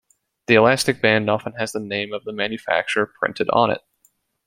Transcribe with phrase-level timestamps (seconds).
[0.47, 3.81] The elastic band often has the name of the manufacturer printed on it.